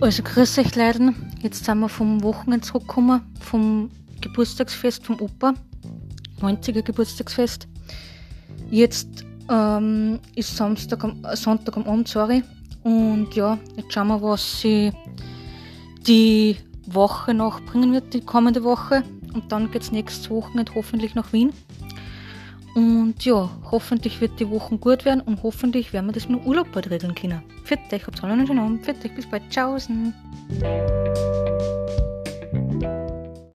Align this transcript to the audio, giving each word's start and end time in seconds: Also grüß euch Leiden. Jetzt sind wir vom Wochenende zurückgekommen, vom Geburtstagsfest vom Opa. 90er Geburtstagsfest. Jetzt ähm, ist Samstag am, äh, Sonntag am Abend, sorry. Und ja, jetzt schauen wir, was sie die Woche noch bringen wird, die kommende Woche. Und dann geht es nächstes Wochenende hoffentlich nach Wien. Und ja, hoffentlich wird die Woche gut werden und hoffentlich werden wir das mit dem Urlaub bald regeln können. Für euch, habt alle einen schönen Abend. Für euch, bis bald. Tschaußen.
Also 0.00 0.22
grüß 0.22 0.58
euch 0.58 0.76
Leiden. 0.76 1.16
Jetzt 1.42 1.64
sind 1.64 1.80
wir 1.80 1.88
vom 1.88 2.22
Wochenende 2.22 2.64
zurückgekommen, 2.64 3.20
vom 3.40 3.90
Geburtstagsfest 4.20 5.04
vom 5.04 5.20
Opa. 5.20 5.54
90er 6.40 6.82
Geburtstagsfest. 6.82 7.66
Jetzt 8.70 9.24
ähm, 9.50 10.20
ist 10.36 10.56
Samstag 10.56 11.02
am, 11.02 11.24
äh, 11.24 11.34
Sonntag 11.34 11.76
am 11.76 11.84
Abend, 11.88 12.06
sorry. 12.06 12.44
Und 12.84 13.34
ja, 13.34 13.58
jetzt 13.76 13.92
schauen 13.92 14.06
wir, 14.06 14.22
was 14.22 14.60
sie 14.60 14.92
die 16.06 16.56
Woche 16.86 17.34
noch 17.34 17.60
bringen 17.62 17.92
wird, 17.92 18.14
die 18.14 18.20
kommende 18.20 18.62
Woche. 18.62 19.02
Und 19.34 19.50
dann 19.50 19.68
geht 19.72 19.82
es 19.82 19.90
nächstes 19.90 20.30
Wochenende 20.30 20.72
hoffentlich 20.76 21.16
nach 21.16 21.32
Wien. 21.32 21.52
Und 22.78 23.24
ja, 23.24 23.50
hoffentlich 23.72 24.20
wird 24.20 24.38
die 24.38 24.48
Woche 24.48 24.78
gut 24.78 25.04
werden 25.04 25.20
und 25.20 25.42
hoffentlich 25.42 25.92
werden 25.92 26.06
wir 26.06 26.12
das 26.12 26.28
mit 26.28 26.38
dem 26.38 26.46
Urlaub 26.46 26.70
bald 26.70 26.88
regeln 26.88 27.12
können. 27.12 27.42
Für 27.64 27.76
euch, 27.92 28.06
habt 28.06 28.22
alle 28.22 28.34
einen 28.34 28.46
schönen 28.46 28.60
Abend. 28.60 28.86
Für 28.86 28.92
euch, 28.92 29.14
bis 29.16 29.28
bald. 29.28 29.42
Tschaußen. 29.50 30.14